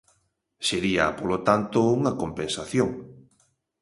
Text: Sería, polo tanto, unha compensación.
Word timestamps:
Sería, 0.67 1.05
polo 1.19 1.37
tanto, 1.47 1.79
unha 1.97 2.17
compensación. 2.21 2.89